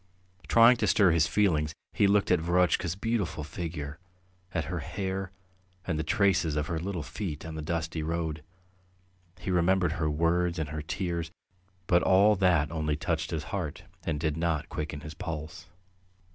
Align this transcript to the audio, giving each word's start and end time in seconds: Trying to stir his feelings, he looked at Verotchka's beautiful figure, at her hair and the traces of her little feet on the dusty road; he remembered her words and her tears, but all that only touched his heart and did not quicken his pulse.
Trying 0.47 0.77
to 0.77 0.87
stir 0.87 1.11
his 1.11 1.27
feelings, 1.27 1.75
he 1.93 2.07
looked 2.07 2.31
at 2.31 2.39
Verotchka's 2.39 2.95
beautiful 2.95 3.43
figure, 3.43 3.99
at 4.51 4.63
her 4.65 4.79
hair 4.79 5.29
and 5.85 5.99
the 5.99 6.03
traces 6.03 6.55
of 6.55 6.65
her 6.65 6.79
little 6.79 7.03
feet 7.03 7.45
on 7.45 7.53
the 7.53 7.61
dusty 7.61 8.01
road; 8.01 8.43
he 9.39 9.51
remembered 9.51 9.91
her 9.91 10.09
words 10.09 10.57
and 10.57 10.69
her 10.69 10.81
tears, 10.81 11.29
but 11.85 12.01
all 12.01 12.35
that 12.37 12.71
only 12.71 12.95
touched 12.95 13.29
his 13.29 13.43
heart 13.53 13.83
and 14.03 14.19
did 14.19 14.37
not 14.37 14.69
quicken 14.69 15.01
his 15.01 15.13
pulse. 15.13 15.67